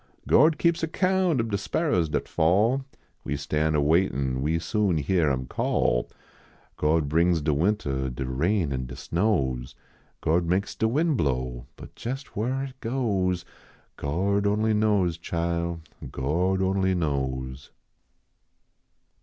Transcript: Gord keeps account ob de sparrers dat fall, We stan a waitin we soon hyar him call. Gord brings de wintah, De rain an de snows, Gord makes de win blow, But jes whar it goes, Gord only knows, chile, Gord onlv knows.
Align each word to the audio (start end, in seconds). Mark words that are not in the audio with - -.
Gord 0.27 0.57
keeps 0.57 0.81
account 0.81 1.39
ob 1.39 1.51
de 1.51 1.57
sparrers 1.57 2.09
dat 2.09 2.27
fall, 2.27 2.83
We 3.23 3.35
stan 3.37 3.75
a 3.75 3.81
waitin 3.81 4.41
we 4.41 4.57
soon 4.57 4.97
hyar 4.97 5.29
him 5.31 5.45
call. 5.45 6.09
Gord 6.75 7.07
brings 7.07 7.39
de 7.39 7.53
wintah, 7.53 8.09
De 8.09 8.25
rain 8.25 8.71
an 8.71 8.87
de 8.87 8.95
snows, 8.95 9.75
Gord 10.19 10.47
makes 10.47 10.73
de 10.73 10.87
win 10.87 11.13
blow, 11.15 11.67
But 11.75 11.93
jes 12.03 12.23
whar 12.35 12.63
it 12.63 12.79
goes, 12.79 13.45
Gord 13.95 14.47
only 14.47 14.73
knows, 14.73 15.19
chile, 15.19 15.81
Gord 16.11 16.61
onlv 16.61 16.97
knows. 16.97 17.69